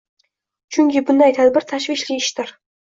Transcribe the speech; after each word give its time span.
chunki 0.77 1.05
bunday 1.11 1.37
tadbir 1.39 1.71
tashvishli 1.75 2.21
ishdir. 2.25 2.59